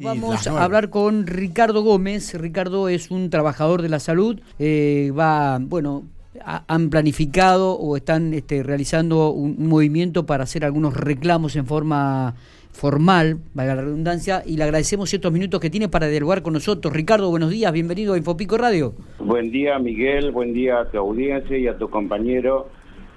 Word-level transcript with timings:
Vamos 0.00 0.46
a 0.46 0.64
hablar 0.64 0.90
con 0.90 1.26
Ricardo 1.26 1.82
Gómez. 1.82 2.34
Ricardo 2.34 2.88
es 2.88 3.10
un 3.10 3.30
trabajador 3.30 3.82
de 3.82 3.88
la 3.88 4.00
salud. 4.00 4.40
Eh, 4.58 5.12
va, 5.16 5.58
bueno, 5.60 6.04
han 6.44 6.90
planificado 6.90 7.72
o 7.72 7.96
están 7.96 8.34
este, 8.34 8.62
realizando 8.62 9.30
un, 9.30 9.68
movimiento 9.68 10.26
para 10.26 10.44
hacer 10.44 10.64
algunos 10.64 10.94
reclamos 10.94 11.56
en 11.56 11.66
forma 11.66 12.34
formal, 12.72 13.38
valga 13.54 13.74
la 13.74 13.82
redundancia, 13.82 14.42
y 14.44 14.58
le 14.58 14.64
agradecemos 14.64 15.12
estos 15.12 15.32
minutos 15.32 15.60
que 15.60 15.70
tiene 15.70 15.88
para 15.88 16.08
dialogar 16.08 16.42
con 16.42 16.52
nosotros. 16.52 16.92
Ricardo, 16.92 17.30
buenos 17.30 17.50
días, 17.50 17.72
bienvenido 17.72 18.12
a 18.12 18.18
Infopico 18.18 18.58
Radio. 18.58 18.92
Buen 19.18 19.50
día, 19.50 19.78
Miguel, 19.78 20.30
buen 20.30 20.52
día 20.52 20.80
a 20.80 20.90
tu 20.90 20.98
audiencia 20.98 21.56
y 21.56 21.68
a 21.68 21.78
tu 21.78 21.88
compañero 21.88 22.68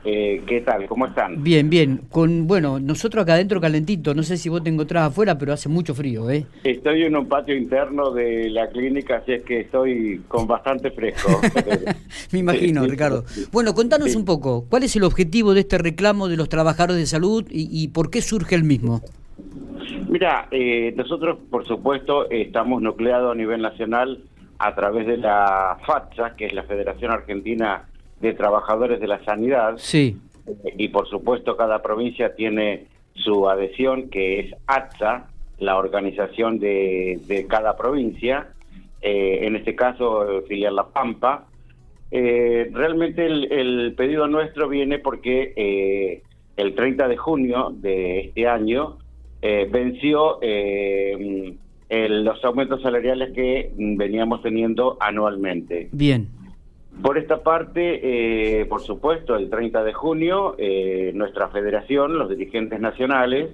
eh, 0.06 0.42
¿Qué 0.48 0.62
tal? 0.62 0.86
¿Cómo 0.88 1.08
están? 1.08 1.44
Bien, 1.44 1.70
bien. 1.70 2.02
Con 2.10 2.48
Bueno, 2.48 2.80
nosotros 2.80 3.24
acá 3.24 3.34
adentro 3.34 3.60
calentito, 3.60 4.14
no 4.14 4.24
sé 4.24 4.38
si 4.38 4.48
vos 4.48 4.64
te 4.64 4.70
encontrás 4.70 5.10
afuera, 5.10 5.38
pero 5.38 5.52
hace 5.52 5.68
mucho 5.68 5.94
frío, 5.94 6.30
¿eh? 6.30 6.46
Estoy 6.64 7.04
en 7.04 7.18
un 7.18 7.28
patio 7.28 7.56
interno 7.56 8.12
de 8.12 8.50
la 8.50 8.70
clínica, 8.70 9.18
así 9.18 9.34
es 9.34 9.44
que 9.44 9.62
estoy 9.62 10.22
con 10.28 10.48
bastante 10.48 10.92
fresco. 10.92 11.42
Me 12.32 12.40
imagino, 12.40 12.86
Ricardo. 12.86 13.26
Bueno, 13.52 13.74
contanos 13.74 14.16
un 14.16 14.24
poco, 14.24 14.66
¿cuál 14.70 14.84
es 14.84 14.96
el 14.96 15.04
objetivo 15.04 15.54
de 15.54 15.62
este 15.62 15.78
reclamo 15.78 16.30
de 16.30 16.38
los 16.38 16.48
trabajadores 16.48 16.98
de 16.98 17.06
salud 17.06 17.46
y, 17.50 17.90
por 17.90 18.10
qué 18.10 18.22
surge 18.22 18.56
el 18.56 18.64
mismo? 18.64 19.02
Mira, 20.08 20.48
eh, 20.52 20.94
nosotros, 20.96 21.38
por 21.50 21.68
supuesto, 21.68 22.30
estamos 22.30 22.82
nucleados 22.82 23.34
a 23.34 23.36
nivel 23.36 23.62
nacional 23.62 24.24
a 24.60 24.76
través 24.76 25.08
de 25.08 25.18
la 25.18 25.78
FATSA, 25.86 26.36
que 26.36 26.46
es 26.46 26.54
la 26.54 26.64
Federación 26.64 27.12
Argentina 27.12 27.86
de 28.22 28.34
trabajadores 28.34 29.00
de 29.00 29.08
la 29.08 29.24
sanidad. 29.24 29.76
Sí. 29.78 30.18
Y 30.78 30.90
por 30.90 31.08
supuesto 31.08 31.56
cada 31.56 31.82
provincia 31.82 32.36
tiene 32.36 32.88
su 33.14 33.48
adhesión, 33.50 34.10
que 34.10 34.40
es 34.40 34.56
ATSA, 34.68 35.28
la 35.60 35.78
organización 35.78 36.60
de, 36.60 37.20
de 37.28 37.48
cada 37.48 37.76
provincia. 37.78 38.50
Eh, 39.02 39.40
en 39.44 39.56
este 39.56 39.76
caso, 39.76 40.44
filial 40.48 40.76
La 40.76 40.88
Pampa. 40.88 41.46
Eh, 42.12 42.70
realmente 42.74 43.26
el, 43.26 43.94
pedido 43.96 44.28
nuestro 44.28 44.68
viene 44.68 45.00
porque 45.00 45.54
eh, 45.56 46.24
el 46.58 46.76
30 46.76 47.08
de 47.08 47.18
junio 47.18 47.72
de 47.74 48.22
este 48.22 48.48
año 48.48 48.98
venció 49.42 50.40
los 51.90 52.44
aumentos 52.44 52.82
salariales 52.82 53.32
que 53.34 53.72
veníamos 53.78 54.42
teniendo 54.42 54.98
anualmente. 55.00 55.88
Bien. 55.92 56.28
Por 57.02 57.18
esta 57.18 57.42
parte, 57.42 58.60
eh, 58.62 58.66
por 58.66 58.82
supuesto, 58.82 59.36
el 59.38 59.50
30 59.50 59.84
de 59.86 59.94
junio, 59.94 60.56
eh, 60.58 61.12
nuestra 61.16 61.48
federación, 61.48 62.18
los 62.18 62.30
dirigentes 62.30 62.82
nacionales, 62.82 63.52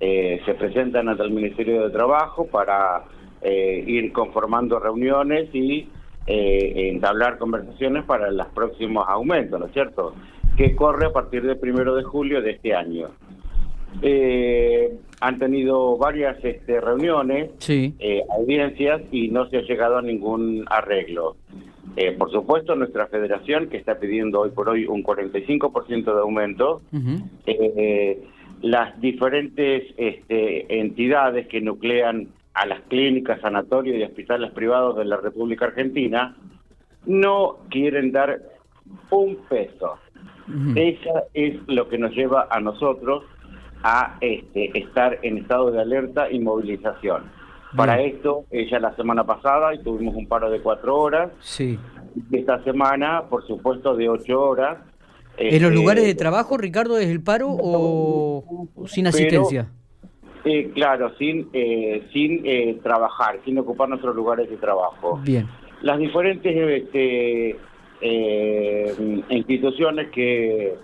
eh, 0.00 0.40
se 0.46 0.54
presentan 0.54 1.08
ante 1.10 1.22
el 1.22 1.30
Ministerio 1.30 1.82
de 1.82 1.90
Trabajo 1.90 2.46
para 2.46 3.04
ir 3.42 4.12
conformando 4.12 4.80
reuniones 4.80 5.54
y 5.54 5.88
entablar 6.26 7.38
conversaciones 7.38 8.02
para 8.04 8.28
los 8.32 8.46
próximos 8.48 9.06
aumentos, 9.08 9.60
¿no 9.60 9.66
es 9.66 9.72
cierto? 9.72 10.14
Que 10.56 10.74
corre 10.74 11.06
a 11.06 11.12
partir 11.12 11.46
del 11.46 11.56
primero 11.56 11.94
de 11.94 12.02
julio 12.02 12.42
de 12.42 12.52
este 12.52 12.74
año. 12.74 13.10
han 15.20 15.38
tenido 15.38 15.96
varias 15.96 16.44
este, 16.44 16.80
reuniones, 16.80 17.50
audiencias 18.36 19.02
y 19.12 19.28
no 19.28 19.48
se 19.48 19.58
ha 19.58 19.62
llegado 19.62 19.98
a 19.98 20.02
ningún 20.02 20.64
arreglo. 20.68 21.36
Eh, 21.96 22.12
por 22.12 22.30
supuesto, 22.30 22.76
nuestra 22.76 23.06
federación, 23.06 23.68
que 23.68 23.78
está 23.78 23.98
pidiendo 23.98 24.40
hoy 24.40 24.50
por 24.50 24.68
hoy 24.68 24.86
un 24.86 25.02
45% 25.02 26.04
de 26.04 26.20
aumento, 26.20 26.82
eh, 27.46 28.22
las 28.60 29.00
diferentes 29.00 29.84
este, 29.96 30.78
entidades 30.78 31.46
que 31.48 31.62
nuclean 31.62 32.28
a 32.52 32.66
las 32.66 32.82
clínicas, 32.82 33.40
sanatorios 33.40 33.98
y 33.98 34.02
hospitales 34.02 34.50
privados 34.52 34.96
de 34.96 35.06
la 35.06 35.16
República 35.16 35.66
Argentina, 35.66 36.36
no 37.06 37.58
quieren 37.70 38.12
dar 38.12 38.42
un 39.10 39.36
peso. 39.48 39.98
Eso 40.74 41.24
es 41.34 41.56
lo 41.66 41.88
que 41.88 41.98
nos 41.98 42.12
lleva 42.14 42.46
a 42.50 42.60
nosotros 42.60 43.24
a 43.82 44.16
este, 44.20 44.78
estar 44.78 45.18
en 45.22 45.38
estado 45.38 45.70
de 45.70 45.80
alerta 45.80 46.30
y 46.30 46.38
movilización. 46.40 47.24
Para 47.74 48.00
esto, 48.00 48.44
ella 48.50 48.78
la 48.78 48.94
semana 48.96 49.24
pasada 49.24 49.74
y 49.74 49.82
tuvimos 49.82 50.14
un 50.14 50.28
paro 50.28 50.50
de 50.50 50.60
cuatro 50.60 50.96
horas. 50.96 51.30
Sí. 51.40 51.78
Esta 52.32 52.62
semana, 52.64 53.24
por 53.28 53.46
supuesto, 53.46 53.96
de 53.96 54.08
ocho 54.08 54.40
horas. 54.40 54.78
¿En 55.36 55.62
los 55.62 55.70
este, 55.70 55.74
lugares 55.74 56.04
de 56.04 56.14
trabajo, 56.14 56.56
Ricardo, 56.56 56.98
es 56.98 57.08
el 57.08 57.22
paro 57.22 57.48
o, 57.50 58.68
sin 58.86 59.06
asistencia? 59.06 59.68
eh, 60.46 60.70
claro, 60.72 61.12
sin, 61.18 61.48
eh, 61.52 62.06
sin 62.12 62.40
eh, 62.44 62.78
trabajar, 62.82 63.40
sin 63.44 63.58
ocupar 63.58 63.88
nuestros 63.88 64.14
lugares 64.14 64.48
de 64.48 64.56
trabajo. 64.56 65.20
Bien. 65.24 65.48
Las 65.82 65.98
diferentes 65.98 66.54
este, 66.82 67.56
eh, 68.00 69.22
instituciones 69.28 70.08
que, 70.10 70.76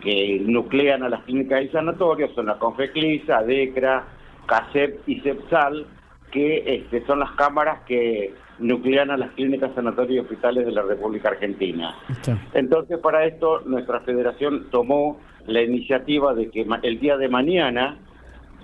que 0.00 0.40
nuclean 0.46 1.02
a 1.02 1.08
las 1.08 1.24
clínicas 1.24 1.64
y 1.64 1.68
sanatorios 1.68 2.32
son 2.34 2.46
la 2.46 2.58
Confeclisa, 2.58 3.38
ADECRA, 3.38 4.06
CASEP 4.46 5.00
y 5.08 5.20
CEPSAL, 5.20 5.86
que 6.30 6.62
este, 6.66 7.04
son 7.06 7.20
las 7.20 7.32
cámaras 7.32 7.80
que 7.86 8.34
nuclean 8.58 9.10
a 9.10 9.16
las 9.16 9.30
clínicas, 9.32 9.74
sanatorios 9.74 10.16
y 10.16 10.18
hospitales 10.20 10.66
de 10.66 10.72
la 10.72 10.82
República 10.82 11.30
Argentina. 11.30 11.96
Entonces, 12.52 12.98
para 12.98 13.24
esto, 13.24 13.60
nuestra 13.66 14.00
federación 14.00 14.70
tomó 14.70 15.18
la 15.46 15.62
iniciativa 15.62 16.34
de 16.34 16.50
que 16.50 16.66
el 16.82 17.00
día 17.00 17.16
de 17.16 17.28
mañana 17.28 17.98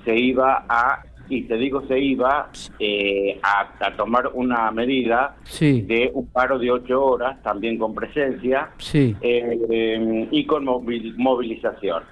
se 0.04 0.16
iba 0.16 0.64
a, 0.68 1.02
y 1.28 1.42
te 1.42 1.56
digo 1.56 1.82
se 1.88 1.98
iba, 1.98 2.50
eh, 2.78 3.40
a, 3.42 3.96
tomar 3.96 4.30
una 4.34 4.70
medida 4.70 5.36
de 5.60 6.10
un 6.12 6.26
paro 6.26 6.58
de 6.58 6.70
ocho 6.70 7.04
horas, 7.04 7.42
también 7.42 7.78
con 7.78 7.94
presencia, 7.94 8.70
eh, 8.92 10.28
y 10.30 10.44
con 10.44 10.64
movilización. 10.64 12.02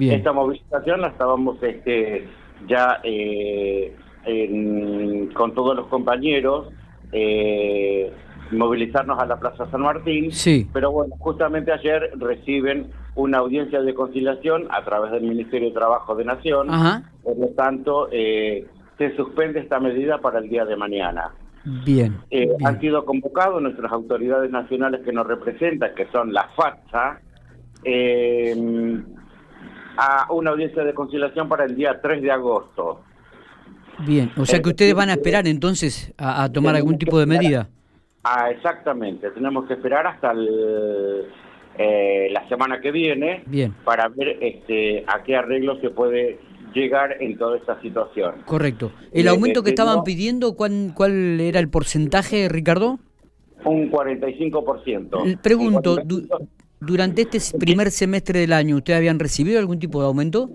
Esta 0.00 0.32
movilización 0.32 1.02
la 1.02 1.08
estábamos 1.08 1.62
este, 1.62 2.26
ya... 2.66 3.00
Eh, 3.04 3.94
con 5.34 5.54
todos 5.54 5.76
los 5.76 5.86
compañeros, 5.88 6.68
eh, 7.12 8.12
movilizarnos 8.50 9.18
a 9.18 9.26
la 9.26 9.38
Plaza 9.38 9.70
San 9.70 9.82
Martín. 9.82 10.32
Sí. 10.32 10.68
Pero 10.72 10.92
bueno, 10.92 11.14
justamente 11.18 11.72
ayer 11.72 12.10
reciben 12.16 12.90
una 13.14 13.38
audiencia 13.38 13.80
de 13.80 13.94
conciliación 13.94 14.66
a 14.70 14.84
través 14.84 15.12
del 15.12 15.22
Ministerio 15.22 15.68
de 15.68 15.74
Trabajo 15.74 16.14
de 16.14 16.24
Nación. 16.24 16.68
Por 17.22 17.38
lo 17.38 17.48
tanto, 17.48 18.08
eh, 18.10 18.66
se 18.98 19.14
suspende 19.16 19.60
esta 19.60 19.80
medida 19.80 20.18
para 20.18 20.38
el 20.38 20.48
día 20.48 20.64
de 20.64 20.76
mañana. 20.76 21.32
Bien, 21.84 22.18
eh, 22.30 22.48
Han 22.64 22.78
sido 22.80 23.06
convocados 23.06 23.62
nuestras 23.62 23.90
autoridades 23.90 24.50
nacionales 24.50 25.00
que 25.02 25.12
nos 25.12 25.26
representan, 25.26 25.94
que 25.94 26.06
son 26.12 26.32
la 26.32 26.48
FATSA, 26.54 27.20
a 29.96 30.32
una 30.32 30.50
audiencia 30.50 30.84
de 30.84 30.92
conciliación 30.94 31.48
para 31.48 31.64
el 31.64 31.76
día 31.76 32.00
3 32.00 32.22
de 32.22 32.30
agosto. 32.30 33.00
Bien, 34.06 34.30
o 34.36 34.46
sea 34.46 34.60
que 34.60 34.70
ustedes 34.70 34.94
van 34.94 35.10
a 35.10 35.14
esperar 35.14 35.46
entonces 35.46 36.12
a, 36.18 36.50
tomar 36.50 36.76
algún 36.76 36.98
tipo 36.98 37.18
de 37.18 37.26
medida. 37.26 37.68
Ah, 38.22 38.50
exactamente, 38.50 39.30
tenemos 39.30 39.66
que 39.66 39.74
esperar 39.74 40.06
hasta 40.06 40.32
eh, 41.78 42.28
la 42.30 42.48
semana 42.48 42.80
que 42.80 42.90
viene 42.90 43.42
Bien. 43.46 43.74
para 43.84 44.08
ver 44.08 44.38
este, 44.40 45.04
a 45.06 45.22
qué 45.22 45.36
arreglo 45.36 45.80
se 45.80 45.90
puede 45.90 46.38
llegar 46.74 47.22
en 47.22 47.38
toda 47.38 47.56
esta 47.56 47.80
situación. 47.80 48.42
Correcto. 48.44 48.92
¿El 49.12 49.28
aumento 49.28 49.62
que 49.62 49.70
estaban 49.70 50.02
pidiendo, 50.04 50.54
¿cuál, 50.54 50.92
cuál 50.94 51.40
era 51.40 51.60
el 51.60 51.68
porcentaje, 51.68 52.48
Ricardo? 52.48 52.98
Un 53.64 53.90
45%. 53.90 55.40
Pregunto, 55.40 55.98
durante 56.80 57.22
este 57.22 57.58
primer 57.58 57.90
semestre 57.90 58.40
del 58.40 58.52
año, 58.52 58.76
¿ustedes 58.76 58.98
habían 58.98 59.18
recibido 59.18 59.58
algún 59.58 59.78
tipo 59.78 60.00
de 60.00 60.06
aumento? 60.06 60.50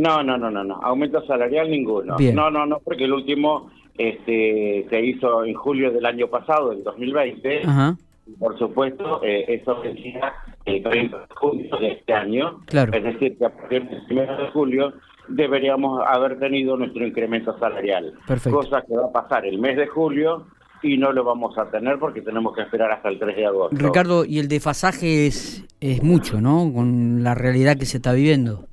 No, 0.00 0.22
no, 0.22 0.38
no, 0.38 0.50
no, 0.50 0.64
no. 0.64 0.80
Aumento 0.82 1.24
salarial 1.26 1.70
ninguno. 1.70 2.16
No, 2.18 2.50
no, 2.50 2.66
no, 2.66 2.78
porque 2.80 3.04
el 3.04 3.12
último 3.12 3.70
este, 3.96 4.86
se 4.88 5.00
hizo 5.00 5.44
en 5.44 5.54
julio 5.54 5.90
del 5.90 6.06
año 6.06 6.28
pasado, 6.28 6.70
del 6.70 6.82
2020. 6.82 7.62
Por 8.38 8.56
supuesto, 8.58 9.20
eh, 9.24 9.44
eso 9.48 9.80
decía 9.82 10.32
el 10.64 10.82
30 10.82 11.18
de 11.18 11.24
julio 11.34 11.76
de 11.78 11.92
este 11.92 12.12
año. 12.12 12.60
Claro. 12.66 12.92
Es 12.92 13.02
decir, 13.02 13.36
que 13.36 13.44
a 13.44 13.50
partir 13.50 13.88
del 13.88 14.02
1 14.08 14.36
de 14.36 14.50
julio 14.52 14.92
deberíamos 15.28 16.00
haber 16.06 16.38
tenido 16.38 16.76
nuestro 16.76 17.06
incremento 17.06 17.58
salarial. 17.58 18.14
Perfecto. 18.26 18.58
Cosa 18.58 18.82
que 18.82 18.94
va 18.94 19.06
a 19.06 19.12
pasar 19.12 19.46
el 19.46 19.58
mes 19.58 19.76
de 19.76 19.86
julio 19.88 20.46
y 20.82 20.96
no 20.96 21.12
lo 21.12 21.24
vamos 21.24 21.58
a 21.58 21.70
tener 21.70 21.98
porque 21.98 22.22
tenemos 22.22 22.54
que 22.54 22.62
esperar 22.62 22.90
hasta 22.92 23.08
el 23.08 23.18
3 23.18 23.36
de 23.36 23.46
agosto. 23.46 23.76
Ricardo, 23.76 24.24
y 24.24 24.38
el 24.38 24.48
desfasaje 24.48 25.26
es, 25.26 25.66
es 25.80 26.02
mucho, 26.02 26.40
¿no? 26.40 26.72
Con 26.72 27.22
la 27.22 27.34
realidad 27.34 27.76
que 27.76 27.86
se 27.86 27.98
está 27.98 28.12
viviendo. 28.12 28.69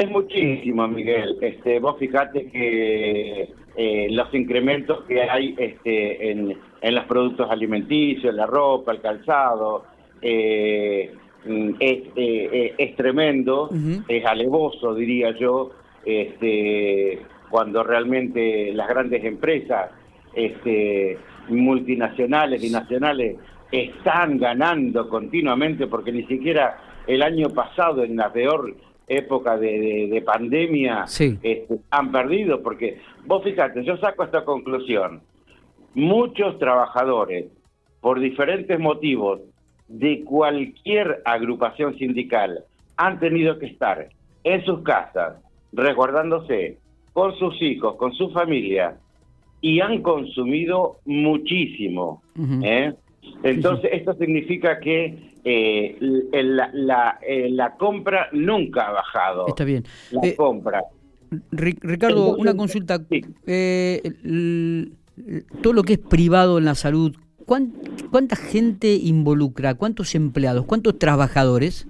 Es 0.00 0.08
muchísimo, 0.08 0.88
Miguel. 0.88 1.36
Este, 1.42 1.78
vos 1.78 1.98
fijate 1.98 2.50
que 2.50 3.52
eh, 3.76 4.08
los 4.10 4.32
incrementos 4.32 5.04
que 5.04 5.20
hay 5.20 5.54
este, 5.58 6.30
en, 6.30 6.56
los 6.80 7.04
productos 7.04 7.50
alimenticios, 7.50 8.34
la 8.34 8.46
ropa, 8.46 8.92
el 8.92 9.02
calzado, 9.02 9.84
eh, 10.22 11.12
mm, 11.44 11.70
eh, 11.80 12.74
es, 12.78 12.96
tremendo, 12.96 13.68
es 14.08 14.24
alevoso, 14.24 14.94
diría 14.94 15.32
yo, 15.38 15.72
este, 16.06 17.20
cuando 17.50 17.82
realmente 17.82 18.72
las 18.72 18.88
grandes 18.88 19.22
empresas 19.22 19.90
este, 20.32 21.18
multinacionales 21.50 22.64
y 22.64 22.70
nacionales 22.70 23.36
están 23.70 24.38
ganando 24.38 25.10
continuamente 25.10 25.86
porque 25.88 26.10
ni 26.10 26.22
siquiera 26.22 26.78
el 27.06 27.20
año 27.20 27.50
pasado 27.50 28.02
en 28.02 28.16
la 28.16 28.32
peor 28.32 28.74
época 29.10 29.58
de, 29.58 30.22
pandemia 30.24 31.04
este, 31.04 31.66
han 31.90 32.12
perdido 32.12 32.62
porque 32.62 33.00
vos 33.26 33.42
fíjate, 33.42 33.84
yo 33.84 33.96
saco 33.96 34.22
esta 34.22 34.44
conclusión, 34.44 35.20
muchos 35.94 36.58
trabajadores 36.58 37.46
por 38.00 38.20
diferentes 38.20 38.78
motivos 38.78 39.40
de 39.88 40.22
cualquier 40.24 41.20
agrupación 41.24 41.98
sindical 41.98 42.64
han 42.96 43.18
tenido 43.18 43.58
que 43.58 43.66
estar 43.66 44.08
en 44.44 44.64
sus 44.64 44.82
casas 44.82 45.38
resguardándose 45.72 46.78
con 47.12 47.34
sus 47.36 47.60
hijos, 47.60 47.96
con 47.96 48.12
su 48.12 48.30
familia, 48.30 48.96
y 49.60 49.80
han 49.80 50.02
consumido 50.02 50.98
muchísimo. 51.04 52.22
¿eh? 52.62 52.94
Entonces, 53.42 53.90
esto 53.92 54.14
significa 54.14 54.80
que 54.80 55.18
eh, 55.44 55.96
la, 56.32 57.18
eh, 57.26 57.48
la, 57.50 57.76
compra 57.76 58.28
nunca 58.32 58.88
ha 58.88 58.92
bajado. 58.92 59.46
Está 59.48 59.64
bien. 59.64 59.84
La 60.10 60.34
compra. 60.36 60.82
Ricardo, 61.50 62.36
una 62.36 62.54
consulta. 62.56 62.98
todo 62.98 63.12
lo 65.72 65.82
que 65.82 65.92
es 65.94 65.98
privado 65.98 66.58
en 66.58 66.64
la 66.64 66.74
salud, 66.74 67.16
¿cuánta 67.46 68.36
gente 68.36 68.94
involucra? 68.94 69.74
¿Cuántos 69.74 70.14
empleados? 70.14 70.66
¿Cuántos 70.66 70.98
trabajadores? 70.98 71.86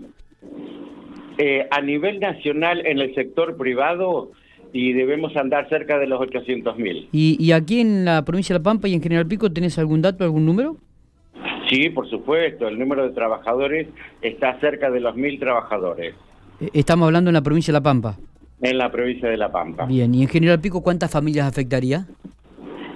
a 1.71 1.81
nivel 1.81 2.21
nacional, 2.21 2.85
en 2.85 2.99
el 2.99 3.15
sector 3.15 3.57
privado, 3.57 4.31
y 4.73 4.93
debemos 4.93 5.37
andar 5.37 5.69
cerca 5.69 5.99
de 5.99 6.07
los 6.07 6.21
800 6.21 6.79
mil. 6.79 7.09
¿Y, 7.13 7.53
aquí 7.53 7.81
en 7.81 8.05
la 8.05 8.25
provincia 8.25 8.55
de 8.55 8.61
La 8.61 8.63
Pampa 8.63 8.89
y 8.89 8.95
en 8.95 9.03
General 9.03 9.27
Pico 9.27 9.51
tenés 9.51 9.79
algún 9.79 10.03
dato, 10.03 10.25
algún 10.25 10.47
número? 10.47 10.77
Sí, 11.71 11.89
por 11.89 12.11
supuesto, 12.11 12.67
el 12.67 12.79
número 12.79 13.05
de 13.05 13.15
trabajadores 13.15 13.87
está 14.21 14.59
cerca 14.59 14.91
de 14.91 14.99
los 14.99 15.15
mil 15.15 15.39
trabajadores. 15.39 16.15
Eh, 16.61 16.69
estamos 16.75 17.07
hablando 17.07 17.31
en 17.31 17.35
la 17.35 17.43
provincia 17.43 17.71
de 17.71 17.79
La 17.79 17.83
Pampa. 17.83 18.19
En 18.61 18.77
la 18.77 18.91
provincia 18.91 19.29
de 19.29 19.37
La 19.37 19.53
Pampa. 19.53 19.87
Bien, 19.87 20.13
¿y 20.13 20.23
en 20.23 20.29
General 20.29 20.61
Pico 20.61 20.83
cuántas 20.83 21.13
familias 21.13 21.47
afectaría? 21.47 22.07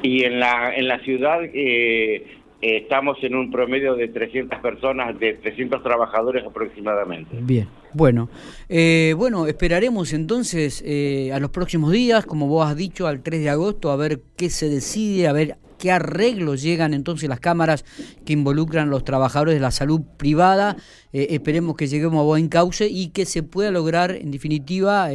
Y 0.02 0.24
en 0.24 0.40
la, 0.40 0.74
en 0.74 0.88
la 0.88 0.98
ciudad 0.98 1.38
eh, 1.44 2.26
estamos 2.60 3.16
en 3.22 3.36
un 3.36 3.50
promedio 3.50 3.94
de 3.94 4.08
300 4.08 4.58
personas, 4.60 5.18
de 5.20 5.34
300 5.34 5.82
trabajadores 5.82 6.44
aproximadamente. 6.44 7.36
Bien, 7.40 7.68
bueno. 7.92 8.28
Eh, 8.68 9.14
bueno, 9.16 9.46
esperaremos 9.46 10.12
entonces 10.12 10.82
eh, 10.84 11.30
a 11.32 11.38
los 11.38 11.50
próximos 11.50 11.92
días, 11.92 12.26
como 12.26 12.48
vos 12.48 12.66
has 12.66 12.76
dicho, 12.76 13.06
al 13.06 13.22
3 13.22 13.40
de 13.40 13.50
agosto, 13.50 13.92
a 13.92 13.96
ver 13.96 14.20
qué 14.36 14.50
se 14.50 14.68
decide, 14.68 15.28
a 15.28 15.32
ver 15.32 15.56
qué 15.78 15.90
arreglos 15.90 16.62
llegan 16.62 16.94
entonces 16.94 17.28
las 17.28 17.40
cámaras 17.40 17.84
que 18.24 18.32
involucran 18.32 18.88
a 18.88 18.90
los 18.90 19.04
trabajadores 19.04 19.54
de 19.54 19.60
la 19.60 19.70
salud 19.70 20.00
privada. 20.18 20.76
Eh, 21.12 21.28
esperemos 21.30 21.76
que 21.76 21.86
lleguemos 21.86 22.20
a 22.20 22.24
buen 22.24 22.48
cauce 22.48 22.88
y 22.90 23.12
que 23.12 23.24
se 23.24 23.42
pueda 23.42 23.70
lograr, 23.70 24.10
en 24.12 24.30
definitiva, 24.30 25.08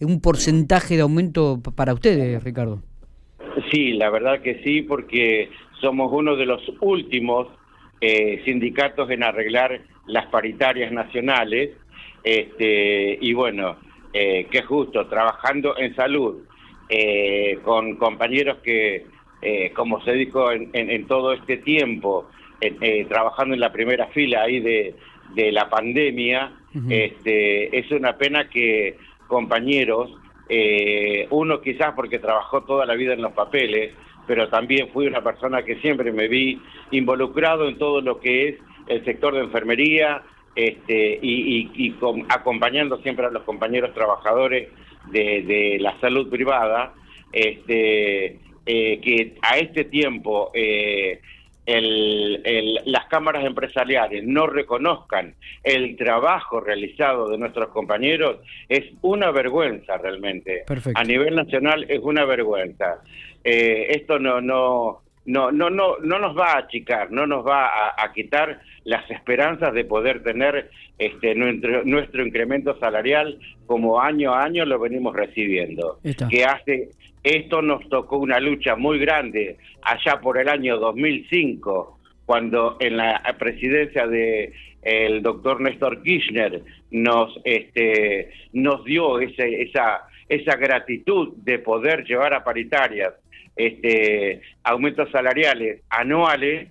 un 0.00 0.20
porcentaje 0.20 0.96
de 0.96 1.02
aumento 1.02 1.60
para 1.74 1.94
ustedes, 1.94 2.42
Ricardo. 2.42 2.82
Sí, 3.70 3.92
la 3.92 4.10
verdad 4.10 4.40
que 4.42 4.62
sí, 4.62 4.82
porque 4.82 5.50
somos 5.80 6.12
uno 6.12 6.36
de 6.36 6.46
los 6.46 6.62
últimos 6.80 7.48
eh, 8.00 8.42
sindicatos 8.44 9.10
en 9.10 9.22
arreglar 9.22 9.80
las 10.06 10.26
paritarias 10.26 10.92
nacionales. 10.92 11.70
Este, 12.22 13.18
y 13.20 13.32
bueno, 13.32 13.76
eh, 14.12 14.46
qué 14.50 14.62
justo, 14.62 15.06
trabajando 15.06 15.76
en 15.78 15.94
salud, 15.94 16.42
eh, 16.88 17.58
con 17.64 17.96
compañeros 17.96 18.58
que, 18.62 19.06
como 19.74 20.02
se 20.02 20.12
dijo 20.12 20.50
en, 20.52 21.06
todo 21.06 21.32
este 21.32 21.58
tiempo, 21.58 22.28
trabajando 23.08 23.54
en 23.54 23.60
la 23.60 23.72
primera 23.72 24.06
fila 24.08 24.42
ahí 24.42 24.60
de, 24.60 24.94
la 25.52 25.68
pandemia, 25.68 26.52
este, 26.88 27.78
es 27.78 27.90
una 27.90 28.16
pena 28.16 28.48
que 28.48 28.96
compañeros, 29.26 30.10
uno 31.30 31.60
quizás 31.60 31.94
porque 31.94 32.18
trabajó 32.18 32.62
toda 32.62 32.86
la 32.86 32.94
vida 32.94 33.14
en 33.14 33.22
los 33.22 33.32
papeles, 33.32 33.92
pero 34.26 34.48
también 34.48 34.88
fui 34.92 35.06
una 35.06 35.22
persona 35.22 35.62
que 35.62 35.76
siempre 35.76 36.12
me 36.12 36.28
vi 36.28 36.60
involucrado 36.90 37.68
en 37.68 37.78
todo 37.78 38.00
lo 38.00 38.20
que 38.20 38.48
es 38.48 38.56
el 38.88 39.04
sector 39.04 39.34
de 39.34 39.40
enfermería 39.40 40.22
este, 40.54 41.18
y, 41.20 41.96
acompañando 42.28 42.98
siempre 42.98 43.26
a 43.26 43.30
los 43.30 43.42
compañeros 43.42 43.92
trabajadores 43.94 44.68
de, 45.10 45.78
la 45.80 45.98
salud 46.00 46.30
privada, 46.30 46.94
este, 47.32 48.38
eh, 48.66 49.00
que 49.00 49.34
a 49.42 49.58
este 49.58 49.84
tiempo 49.84 50.50
eh, 50.54 51.20
las 51.66 53.06
cámaras 53.06 53.44
empresariales 53.44 54.22
no 54.24 54.46
reconozcan 54.46 55.34
el 55.62 55.96
trabajo 55.96 56.60
realizado 56.60 57.28
de 57.28 57.38
nuestros 57.38 57.68
compañeros 57.68 58.38
es 58.68 58.84
una 59.00 59.30
vergüenza 59.30 59.96
realmente. 59.96 60.64
A 60.94 61.04
nivel 61.04 61.34
nacional 61.34 61.86
es 61.88 62.00
una 62.00 62.24
vergüenza. 62.26 63.00
Eh, 63.42 63.86
esto 63.90 64.18
no, 64.18 64.40
no, 64.40 65.03
no, 65.26 65.50
no, 65.50 65.70
no, 65.70 65.98
no 65.98 66.18
nos 66.18 66.36
va 66.36 66.52
a 66.52 66.58
achicar, 66.58 67.10
no 67.10 67.26
nos 67.26 67.46
va 67.46 67.70
a, 67.96 68.12
quitar 68.12 68.60
las 68.84 69.10
esperanzas 69.10 69.72
de 69.72 69.84
poder 69.84 70.22
tener 70.22 70.70
este, 70.98 71.34
nuestro, 71.34 71.84
nuestro 71.84 72.26
incremento 72.26 72.78
salarial 72.78 73.38
como 73.66 74.00
año 74.00 74.34
a 74.34 74.44
año 74.44 74.64
lo 74.66 74.78
venimos 74.78 75.14
recibiendo. 75.14 75.98
Que 76.28 76.44
hace, 76.44 76.90
esto 77.22 77.62
nos 77.62 77.88
tocó 77.88 78.18
una 78.18 78.38
lucha 78.38 78.76
muy 78.76 78.98
grande 78.98 79.56
allá 79.82 80.20
por 80.20 80.38
el 80.38 80.48
año 80.48 80.78
2005, 80.78 81.98
cuando 82.26 82.76
en 82.80 82.96
la 82.98 83.22
presidencia 83.38 84.06
de 84.06 84.52
el 84.82 85.22
doctor 85.22 85.62
Néstor 85.62 86.02
Kirchner 86.02 86.62
nos 86.90 87.40
este 87.44 88.30
nos 88.52 88.84
dio 88.84 89.18
ese, 89.18 89.62
esa 89.62 90.02
esa 90.28 90.56
gratitud 90.56 91.34
de 91.36 91.58
poder 91.58 92.04
llevar 92.04 92.34
a 92.34 92.44
paritarias 92.44 93.14
este, 93.56 94.42
aumentos 94.62 95.10
salariales 95.10 95.82
anuales, 95.90 96.68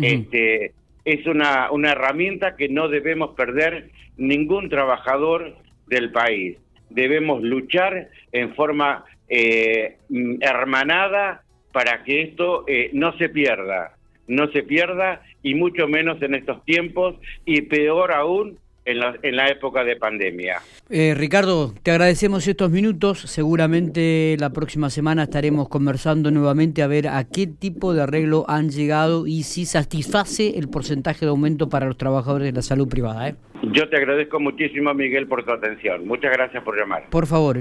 este, 0.00 0.72
es 1.04 1.26
una, 1.26 1.70
una 1.70 1.92
herramienta 1.92 2.56
que 2.56 2.68
no 2.68 2.88
debemos 2.88 3.34
perder 3.34 3.90
ningún 4.16 4.68
trabajador 4.68 5.56
del 5.86 6.10
país. 6.12 6.58
Debemos 6.90 7.42
luchar 7.42 8.10
en 8.32 8.54
forma 8.54 9.04
eh, 9.28 9.96
hermanada 10.40 11.42
para 11.72 12.04
que 12.04 12.22
esto 12.22 12.64
eh, 12.66 12.90
no 12.92 13.16
se 13.18 13.28
pierda, 13.28 13.96
no 14.26 14.50
se 14.52 14.62
pierda 14.62 15.22
y 15.42 15.54
mucho 15.54 15.88
menos 15.88 16.20
en 16.22 16.34
estos 16.34 16.64
tiempos 16.64 17.16
y 17.44 17.62
peor 17.62 18.12
aún 18.12 18.58
en 18.86 19.00
la, 19.00 19.14
en 19.22 19.36
la 19.36 19.48
época 19.48 19.84
de 19.84 19.96
pandemia. 19.96 20.62
Eh, 20.88 21.14
Ricardo, 21.16 21.74
te 21.82 21.90
agradecemos 21.90 22.46
estos 22.46 22.70
minutos. 22.70 23.20
Seguramente 23.20 24.36
la 24.38 24.50
próxima 24.50 24.88
semana 24.88 25.24
estaremos 25.24 25.68
conversando 25.68 26.30
nuevamente 26.30 26.82
a 26.82 26.86
ver 26.86 27.08
a 27.08 27.24
qué 27.24 27.46
tipo 27.46 27.92
de 27.92 28.02
arreglo 28.02 28.44
han 28.48 28.70
llegado 28.70 29.26
y 29.26 29.42
si 29.42 29.66
satisface 29.66 30.56
el 30.56 30.68
porcentaje 30.68 31.26
de 31.26 31.30
aumento 31.30 31.68
para 31.68 31.86
los 31.86 31.98
trabajadores 31.98 32.46
de 32.46 32.52
la 32.52 32.62
salud 32.62 32.88
privada. 32.88 33.28
¿eh? 33.28 33.34
Yo 33.72 33.88
te 33.88 33.96
agradezco 33.96 34.38
muchísimo, 34.38 34.94
Miguel, 34.94 35.26
por 35.26 35.44
tu 35.44 35.50
atención. 35.50 36.06
Muchas 36.06 36.32
gracias 36.32 36.62
por 36.62 36.78
llamar. 36.78 37.10
Por 37.10 37.26
favor. 37.26 37.58